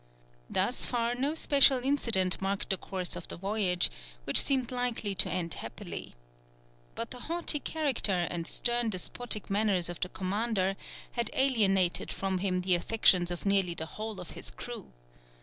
[0.49, 3.91] Thus far no special incident marked the course of the voyage,
[4.23, 6.15] which seemed likely to end happily.
[6.95, 10.75] But the haughty character and stern, despotic manners of the commander
[11.11, 14.91] had alienated from him the affections of nearly the whole of his crew.